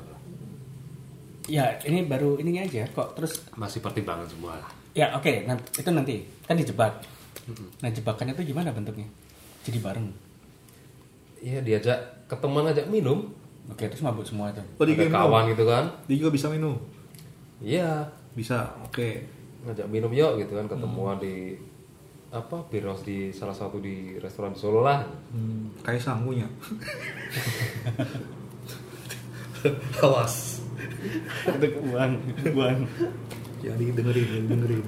[1.45, 3.13] Ya ini baru ininya aja kok.
[3.13, 6.93] Terus masih pertimbangan semua lah ya oke nanti itu nanti kan dijebak.
[7.79, 9.07] Nah jebakannya itu gimana bentuknya?
[9.63, 10.07] Jadi bareng.
[11.41, 13.33] Iya diajak ketemuan ajak minum
[13.67, 14.61] Oke terus mabuk semua tuh.
[14.75, 15.17] Oh, dia ada minum.
[15.17, 16.77] kawan gitu kan Dia juga bisa minum.
[17.59, 18.71] iya Bisa.
[18.81, 19.25] Oke.
[19.61, 21.53] ngajak minum yuk gitu kan ketemuan di
[22.29, 26.47] apa biros di salah satu di restoran di Solo lah Hmm, kayak sanggunya.
[30.01, 30.63] Awas.
[31.45, 32.17] Itu buang,
[32.49, 32.79] buang.
[33.61, 34.83] Jangan dengerin, jangan dengerin.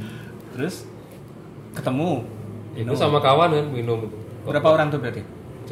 [0.52, 0.76] Terus
[1.74, 2.26] ketemu.
[2.74, 5.22] itu sama kawan kan minum itu Berapa orang tuh berarti?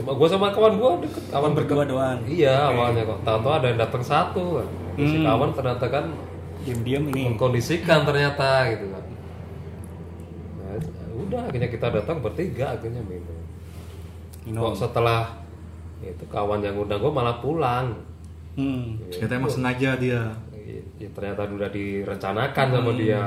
[0.02, 1.92] Cuma gue sama kawan gue deket kawan berdua deket.
[1.92, 2.20] doang.
[2.26, 4.68] iya awalnya kok tahu-tahu ada yang datang satu kan
[5.00, 5.24] si Hmm.
[5.24, 6.06] kawan ternyata kan
[6.62, 7.22] Diam-diam ini.
[7.28, 9.04] mengkondisikan ternyata gitu kan
[10.58, 10.78] nah,
[11.18, 13.38] udah akhirnya kita datang bertiga akhirnya minum
[14.42, 14.62] Minum.
[14.68, 15.38] kok setelah
[16.02, 17.94] itu kawan yang undang gue malah pulang
[18.52, 19.00] Hmm.
[19.08, 20.28] Ternyata emang sengaja dia.
[21.00, 23.24] ya, ternyata udah direncanakan sama dia ya,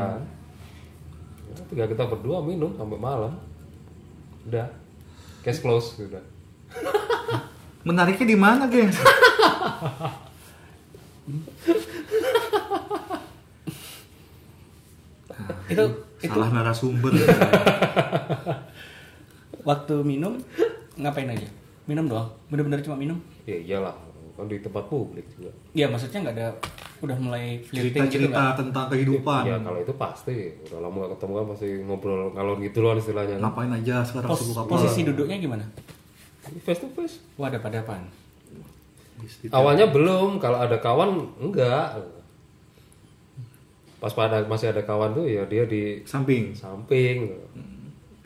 [1.64, 3.32] tinggal kita berdua minum sampai malam
[4.44, 4.68] udah
[5.40, 6.20] case close udah
[7.84, 8.96] Menariknya di mana, gengs?
[15.66, 15.84] Itu
[16.20, 17.12] itu Salah narasumber.
[19.68, 20.36] waktu minum
[20.96, 21.48] ngapain aja?
[21.84, 22.28] Minum doang.
[22.48, 23.18] Bener-bener cuma minum?
[23.44, 23.92] ya iyalah
[24.34, 26.48] kan di tempat publik juga Iya maksudnya nggak ada
[26.98, 28.56] udah mulai flirting gitu Cerita-cerita nggak?
[28.56, 29.42] tentang kehidupan.
[29.44, 33.36] ya kalau itu pasti udah lama gak ketemu kan pasti ngobrol ngalor gitu loh istilahnya
[33.36, 33.42] kan.
[33.44, 34.70] Ngapain aja sekarang Pos- sibuk apa?
[34.70, 35.64] posisi duduknya gimana?
[36.60, 38.04] Face to face Wah ada pada apaan?
[39.54, 41.96] awalnya belum kalau ada kawan enggak
[44.02, 46.52] pas pada masih ada kawan tuh ya dia di Samping.
[46.52, 47.32] samping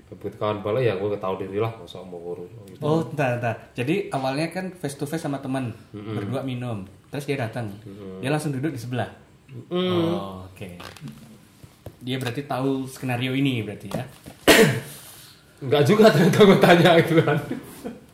[0.08, 2.80] begitu kawan balik ya gue tahu diri lah masa mau urus gitu.
[2.80, 3.54] Oh, entar, entar.
[3.76, 6.88] Jadi awalnya kan face to face sama teman, berdua minum.
[7.12, 7.68] Terus dia datang.
[8.24, 9.06] Dia langsung duduk di sebelah.
[9.68, 10.80] Oh, oke.
[12.00, 14.04] Dia berarti tahu skenario ini berarti ya.
[15.62, 17.38] enggak juga ternyata gue tanya gitu kan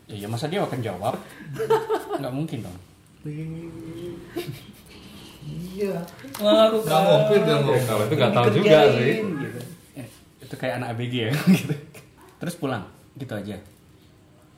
[0.04, 1.14] Ya, ya masa dia akan jawab?
[2.20, 2.78] Nggak mungkin dong.
[5.74, 5.96] Iya.
[6.34, 7.82] Aku Nggak Ya, ngomong.
[7.84, 9.60] kalau itu nggak tahu juga sih Gitu.
[9.94, 10.06] Eh,
[10.40, 11.32] itu kayak anak ABG ya.
[11.58, 11.74] gitu.
[12.36, 13.56] Terus pulang, gitu aja.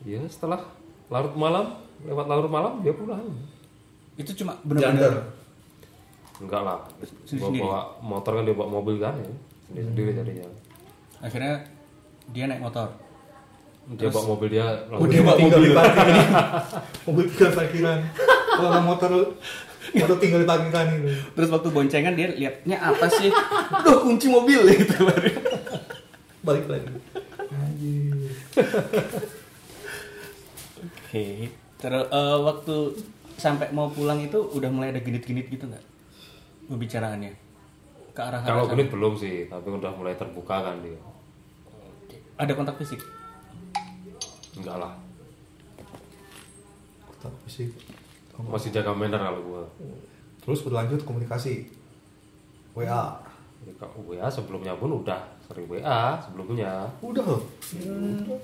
[0.05, 0.61] ya setelah
[1.09, 3.27] larut malam lewat larut malam dia pulang
[4.15, 5.35] Itu cuma benar-benar
[6.37, 6.79] enggak lah
[7.25, 7.59] Sendiri-sendiri?
[7.59, 9.27] bawa, bawa motor kan dia bawa mobil kan ya
[9.67, 10.47] sendiri sendiri jadinya
[11.19, 11.55] akhirnya
[12.29, 12.87] dia naik motor.
[13.94, 16.27] Dia bawa mobil dia Oh, dia bawa mobil di parkiran.
[17.07, 17.99] mobil tinggal parkiran.
[18.49, 19.11] Kalau motor
[19.94, 21.07] motor tinggal di parkiran itu.
[21.33, 23.31] Terus waktu boncengan dia liatnya apa sih?
[23.81, 25.31] Duh kunci mobil gitu baru.
[26.42, 26.90] Balik lagi.
[27.46, 28.14] Anjir.
[30.83, 31.25] Oke.
[31.77, 32.77] Terus eh, waktu
[33.37, 35.85] sampai mau pulang itu udah mulai ada genit-genit gitu nggak?
[36.66, 37.33] Pembicaraannya
[38.11, 40.99] ke arah Kalau arah genit belum sih, tapi udah mulai terbuka kan dia.
[42.37, 43.01] ada kontak fisik.
[44.57, 44.92] Enggak lah,
[47.21, 47.69] Tapi sih.
[48.37, 49.64] masih jaga manner kalau gua.
[50.45, 51.69] Terus berlanjut komunikasi.
[52.77, 53.21] WA.
[54.05, 56.88] WA sebelumnya pun udah sering WA sebelumnya.
[57.01, 57.42] Udah loh.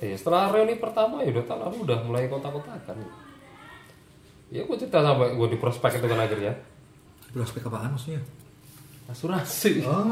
[0.01, 2.97] Ya, setelah reuni pertama ya udah tahun lalu udah mulai kontak-kontakan.
[4.53, 6.53] Ya gua cerita sampai gua di prospek itu kan akhirnya.
[7.33, 8.21] Prospek apaan maksudnya?
[9.09, 9.85] Asuransi.
[9.85, 10.05] Oh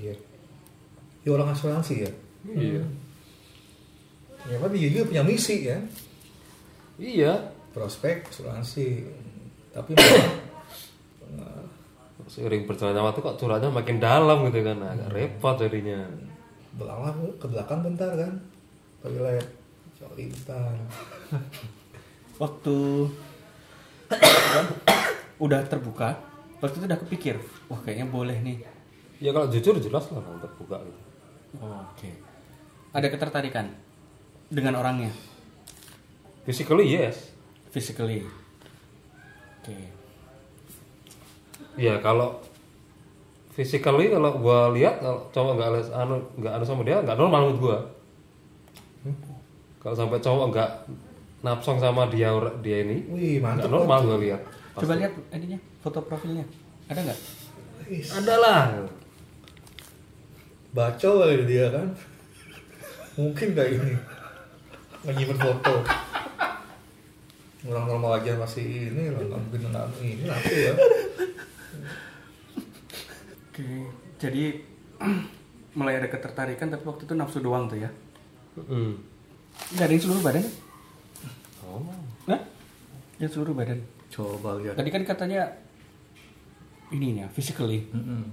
[0.00, 0.14] iya.
[1.24, 2.10] Ya orang asuransi ya.
[2.48, 2.84] Iya.
[4.46, 5.78] Ya dia juga punya misi ya.
[7.00, 7.50] Iya.
[7.74, 9.06] Prospek asuransi.
[9.74, 10.48] Tapi memang
[12.28, 16.04] Seiring berjalannya waktu kok curhatnya makin dalam gitu kan, agak repot jadinya.
[16.76, 18.32] belakang ke belakang bentar kan.
[19.00, 19.48] Toilet.
[19.96, 20.76] Sorry bentar.
[22.36, 22.76] Waktu
[25.44, 26.20] udah terbuka,
[26.60, 28.62] waktu itu udah kepikir, wah kayaknya boleh nih.
[29.18, 31.00] Ya kalau jujur jelas lah kalau terbuka gitu.
[31.64, 32.10] Oke.
[32.92, 33.72] Ada ketertarikan
[34.48, 35.12] dengan orangnya,
[36.48, 37.32] Physically yes.
[37.68, 38.24] physically.
[39.60, 39.76] Oke.
[41.76, 42.40] Ya kalau
[43.52, 47.40] physically kalau gua lihat kalau cowok nggak ada anu nggak ada sama dia nggak normal
[47.52, 47.78] menurut gua.
[49.84, 50.70] Kalau sampai cowok nggak
[51.44, 52.32] napsong sama dia
[52.64, 53.70] dia ini Wih nggak mantap.
[53.70, 54.40] normal gua lihat.
[54.78, 56.48] Coba lihat ininya, foto profilnya.
[56.88, 57.18] Ada nggak?
[58.24, 58.62] Ada lah.
[60.72, 61.88] Bacol kali dia kan.
[63.18, 63.92] Mungkin gak ini.
[65.06, 65.74] Menyimpan foto.
[67.68, 70.72] Orang normal aja masih ini lah, nggak mungkin nggak ini apa ya?
[73.50, 73.66] Oke.
[74.18, 74.44] Jadi
[75.78, 77.90] mulai ada ketertarikan tapi waktu itu nafsu doang tuh ya.
[78.58, 78.98] Hmm.
[79.74, 80.44] Nggak ada yang seluruh badan?
[81.66, 81.82] Oh.
[82.30, 82.40] Hah?
[83.18, 83.78] Yang seluruh badan.
[84.08, 84.74] Coba lihat.
[84.78, 85.42] Tadi kan katanya
[86.88, 87.84] ininya physically.
[87.92, 88.24] Mm-mm.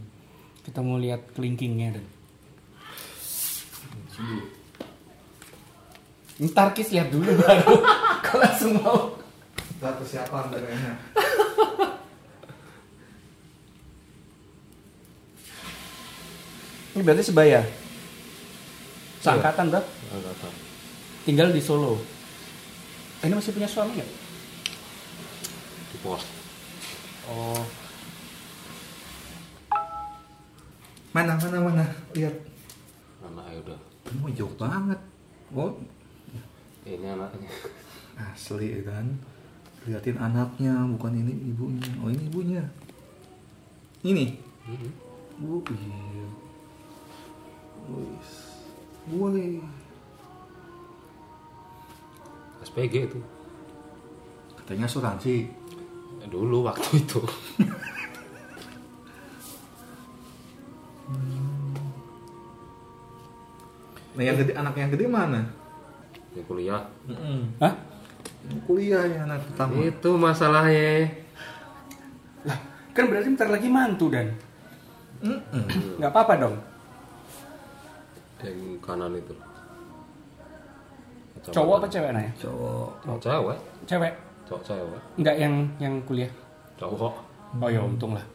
[0.63, 2.06] Kita mau lihat kelingkingnya dan.
[6.36, 7.80] Ntar kis lihat dulu baru.
[8.26, 9.15] Kalau langsung mau.
[9.80, 10.93] Ntar persiapan kayaknya.
[16.95, 17.63] Ini berarti sebaya.
[19.24, 19.84] Seangkatan tuh.
[20.12, 20.54] Agak tahu.
[21.24, 22.00] Tinggal di Solo.
[23.24, 24.12] Ini masih punya suami nggak?
[25.91, 26.24] Di pos.
[27.32, 27.63] Oh.
[31.15, 32.36] Mana mana mana lihat.
[33.24, 33.80] Anaknya udah.
[34.19, 35.00] Oh jauh banget.
[35.56, 35.71] Oh
[36.86, 37.50] Ini anaknya.
[38.21, 39.06] asli kan.
[39.89, 41.89] Liatin anaknya, bukan ini ibunya.
[42.02, 42.63] Oh ini ibunya.
[44.06, 44.26] Ini.
[44.65, 44.91] Hmm.
[45.41, 46.26] Oh iya.
[47.89, 48.32] Wis.
[49.10, 49.62] Woi.
[52.62, 53.19] SPG itu.
[54.62, 55.50] Katanya asuransi.
[56.26, 57.21] Dulu waktu itu.
[64.15, 65.64] Nah yang gede anak yang gede mana?
[66.36, 66.84] Di kuliah.
[67.63, 67.74] Hah?
[68.67, 69.80] Kuliah ya anak pertama.
[69.80, 71.08] Itu masalahnya.
[72.43, 72.60] Lah,
[72.91, 74.36] kan berarti bentar lagi mantu dan.
[75.24, 75.98] Mm-mm.
[75.98, 76.56] Nggak apa-apa dong.
[78.43, 79.34] Yang kanan itu.
[81.50, 82.32] Cowok apa cewek anaknya?
[82.38, 82.89] Cowok.
[83.02, 83.60] Cowok cewek.
[83.89, 84.13] Cewek.
[84.45, 85.02] Cowok cewek.
[85.17, 86.32] Nggak yang yang kuliah.
[86.78, 87.15] Cowok.
[87.58, 88.26] Oh ya untung lah.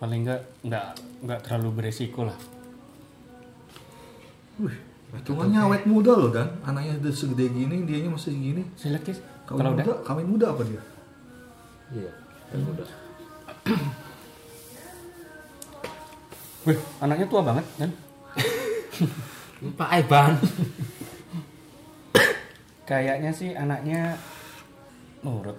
[0.00, 0.86] Paling nggak nggak
[1.26, 2.38] nggak terlalu beresiko lah.
[4.60, 4.76] Wih,
[5.10, 9.18] hitungannya awet muda loh dan anaknya udah segede gini, dianya masih lihat Kis.
[9.46, 9.82] Kawin Kalau udah.
[9.82, 10.82] muda, kawin muda apa dia?
[11.90, 12.12] Iya.
[12.54, 12.88] Yang udah.
[16.70, 17.90] Wih, anaknya tua banget kan?
[19.80, 20.32] Pak Eban.
[22.90, 24.14] Kayaknya sih anaknya
[25.26, 25.58] nurut.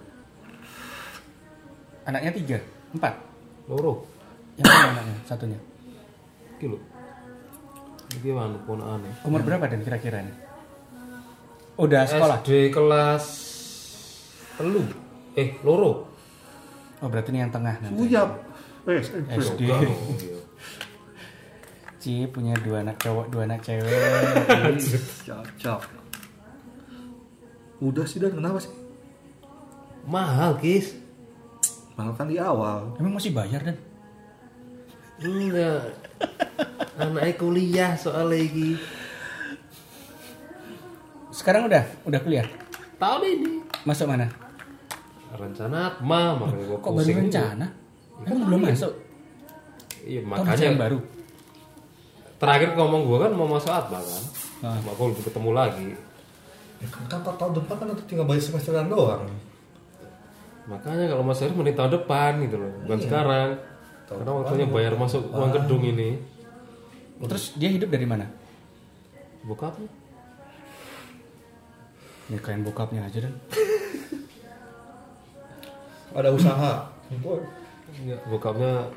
[2.08, 2.58] Anaknya tiga,
[2.96, 3.14] empat.
[3.70, 4.04] Loro.
[4.58, 5.16] Yang mana anaknya?
[5.28, 5.60] Satunya.
[6.58, 6.78] Kilo.
[8.20, 9.12] Gimana pun aneh.
[9.24, 10.36] Umur berapa dan kira-kira nih?
[11.80, 12.44] Udah sekolah?
[12.44, 13.24] SD kelas
[14.60, 14.84] telu.
[15.32, 16.12] Eh, loro.
[17.00, 17.96] Oh berarti ini yang tengah nanti.
[17.96, 18.44] Uyap.
[18.84, 19.00] Eh,
[19.40, 19.60] SD.
[19.72, 19.80] Oh.
[22.02, 23.86] Ci punya dua anak cowok, dua anak cewek.
[25.22, 25.80] cocok.
[27.78, 28.74] Udah sih dan kenapa sih?
[30.02, 30.98] Mahal, Kis.
[31.94, 32.98] Malah kan di awal.
[32.98, 33.78] Emang masih bayar dan?
[35.22, 35.82] Enggak.
[36.94, 38.76] Anaknya kuliah soal lagi.
[41.30, 42.46] Sekarang udah, udah kuliah.
[42.96, 43.52] Tahun ini.
[43.82, 44.28] Masuk mana?
[45.32, 47.66] rencana apa makanya Kok baru rencana?
[48.22, 48.92] Emang belum masuk?
[50.04, 50.98] iya makanya rencana baru?
[52.36, 54.22] terakhir ngomong gue kan mau masuk Atma kan
[54.60, 54.76] Ah.
[54.78, 55.88] Mak gue belum ketemu lagi
[56.78, 59.24] Ya kan kan tahun depan kan itu tinggal bayar semesteran doang.
[60.62, 63.48] makanya kalau Mas Heri mending tahun depan gitu loh bukan sekarang
[64.14, 66.10] karena waktunya bayar masuk uang gedung ini
[67.22, 68.26] Terus dia hidup dari mana?
[69.42, 69.86] bokapnya
[72.26, 73.34] Nikahin bokapnya aja dan.
[76.12, 76.72] Ada usaha.
[77.12, 78.88] Enggak, bokapnya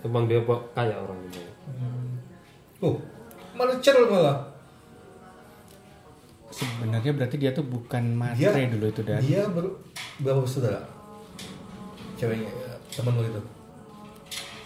[0.00, 1.42] emang dia pak- kaya orang ini
[2.80, 2.96] Oh,
[3.52, 4.40] malah ceril malah.
[6.50, 9.20] Sebenarnya berarti dia tuh bukan Dia matre dulu itu dan.
[9.20, 9.68] Dia ber,
[10.18, 10.82] berapa bersaudara?
[12.16, 13.42] Ceweknya, ya, temen lu itu.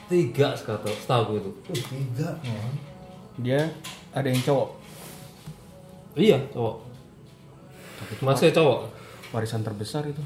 [0.06, 2.28] Tiga setahu setahu gue itu Oh, tiga.
[2.46, 2.70] Oh.
[3.42, 3.60] Dia
[4.14, 4.68] ada yang cowok.
[6.16, 6.76] iya cowok
[8.24, 8.80] masih cowok
[9.34, 10.22] Warisan terbesar itu.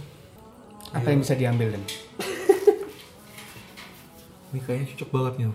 [0.92, 1.82] Apa yang bisa diambil dan?
[4.52, 5.46] Ini kayaknya cocok banget nih.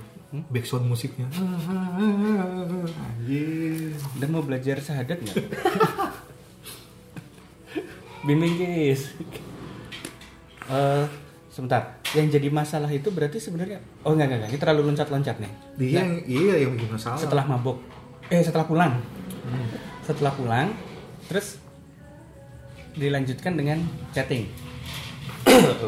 [0.51, 1.27] Backsound musiknya.
[2.99, 3.95] Anjir.
[4.19, 5.35] Dan mau belajar syahadat nggak?
[8.27, 9.13] Bimbing guys.
[10.65, 11.05] Eh,
[11.47, 11.94] sebentar.
[12.15, 14.49] Yang jadi masalah itu berarti sebenarnya oh enggak enggak, enggak.
[14.49, 15.51] ini terlalu loncat-loncat nih.
[15.75, 17.19] Dia yang iya yang bikin masalah.
[17.19, 17.77] Setelah mabok.
[18.27, 18.93] Eh setelah pulang.
[20.01, 20.67] Setelah pulang
[21.25, 21.59] terus
[22.93, 24.47] dilanjutkan dengan chatting.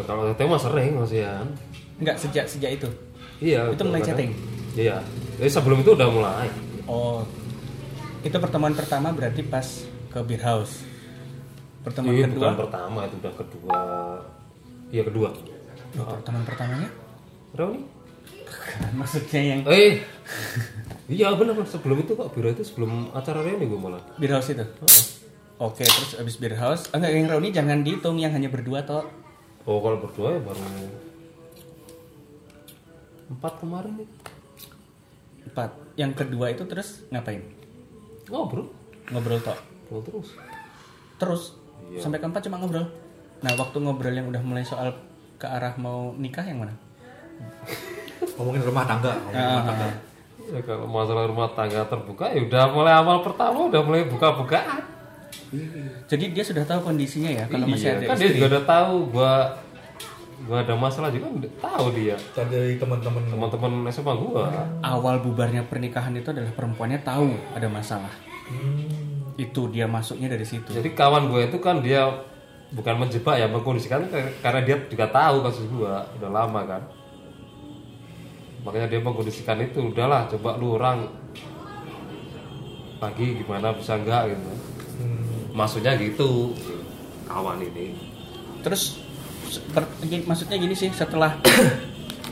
[0.04, 1.34] kalau itu mah sering masih ya
[1.98, 2.90] Enggak sejak sejak itu.
[3.40, 4.32] iya Itu mulai chatting?
[4.74, 5.02] iya
[5.36, 6.48] jadi sebelum itu udah mulai
[6.84, 7.20] Oh.
[8.20, 9.68] Itu pertemuan pertama berarti pas
[10.08, 10.88] ke beer house.
[11.84, 12.40] Pertemuan Iya, kedua.
[12.42, 13.80] bukan pertama itu udah kedua
[14.88, 15.30] iya kedua
[15.96, 16.90] Oh, pertemuan pertamanya?
[17.54, 17.84] Nih?
[19.00, 20.04] Maksudnya yang Eh,
[21.08, 24.04] iya benar sebelum itu kok biro itu sebelum acara ini gue malah.
[24.16, 24.64] beer house itu.
[25.58, 29.08] Oke, terus abis beer house, enggak yang reuni jangan dihitung yang hanya berdua toh.
[29.64, 30.60] Oh kalau berdua ya baru
[33.28, 34.10] empat kemarin nih.
[35.46, 35.70] Empat.
[35.96, 37.44] Yang kedua itu terus ngapain?
[38.28, 38.68] Ngobrol,
[39.10, 39.58] Ngobrol toh.
[39.88, 40.30] ngobrol terus.
[41.18, 41.44] Terus
[41.88, 42.04] Iya.
[42.04, 42.84] sampai keempat cuma ngobrol.
[43.40, 44.92] Nah, waktu ngobrol yang udah mulai soal
[45.38, 46.74] ke arah mau nikah yang mana?
[48.38, 49.14] ngomongin rumah tangga.
[49.14, 49.90] ngomongin rumah tangga.
[50.48, 54.82] Ya kalau masalah rumah tangga terbuka ya udah mulai awal pertama udah mulai buka-bukaan.
[56.08, 58.96] Jadi dia sudah tahu kondisinya ya kalau masih Iya, ada kan dia juga udah tahu
[59.12, 59.34] gua
[60.48, 62.16] gua ada masalah juga udah tahu dia.
[62.32, 64.48] Tadi dari teman-teman Teman-teman SMA gua.
[64.84, 68.12] Awal bubarnya pernikahan itu adalah perempuannya tahu ada masalah.
[69.36, 70.72] Itu dia masuknya dari situ.
[70.72, 72.08] Jadi kawan gue itu kan dia
[72.76, 74.12] bukan menjebak ya mengkondisikan
[74.44, 76.82] karena dia juga tahu kasus gua udah lama kan.
[78.68, 81.08] Makanya dia mengkondisikan itu udahlah coba lu orang
[83.00, 84.52] pagi gimana bisa enggak gitu.
[85.56, 86.52] Maksudnya gitu
[87.30, 87.96] kawan ini.
[88.66, 89.00] Terus
[90.28, 91.40] maksudnya gini sih setelah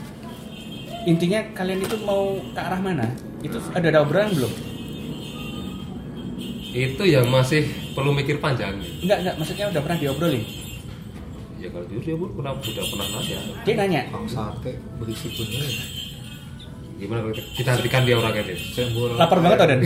[1.10, 3.08] intinya kalian itu mau ke arah mana?
[3.40, 4.52] Itu ada ada obrolan belum?
[6.76, 7.64] Itu yang masih
[7.96, 8.76] perlu mikir panjang.
[9.00, 10.44] Enggak enggak maksudnya udah pernah diobrolin.
[11.56, 13.38] Ya kalau jujur dia pernah udah pernah nanya.
[13.64, 15.64] Dia nanya, Bang Sate berisik bener.
[17.00, 18.44] Gimana kalau kita- hentikan dia orangnya.
[18.76, 19.16] Sembur.
[19.16, 19.80] lapar banget Oden.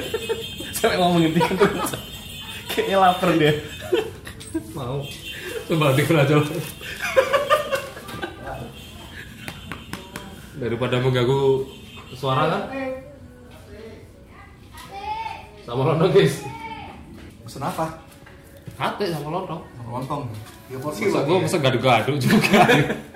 [0.76, 1.72] Sampai mau menghentikan tuh.
[2.68, 3.52] Kayaknya lapar dia.
[4.76, 5.00] Mau.
[5.68, 6.36] Coba hentikan aja.
[10.60, 11.64] Daripada mengganggu
[12.12, 12.62] suara kan?
[15.70, 16.42] Sama lontong guys.
[17.46, 17.86] Pesen apa?
[18.74, 19.62] Hati sama lontong.
[19.86, 20.26] Lontong.
[20.66, 22.58] Ya porsi Masa lagi gue masa gadu-gadu juga.